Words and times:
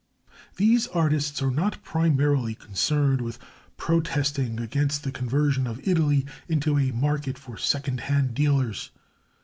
These 0.55 0.87
artists 0.87 1.43
are 1.43 1.51
not 1.51 1.83
primarily 1.83 2.55
concerned 2.55 3.21
with 3.21 3.37
protesting 3.77 4.59
against 4.59 5.03
the 5.03 5.11
conversion 5.11 5.67
of 5.67 5.87
Italy 5.87 6.25
into 6.49 6.79
a 6.79 6.91
"market 6.91 7.37
for 7.37 7.55
second 7.55 7.99
hand 7.99 8.33
dealers." 8.33 8.89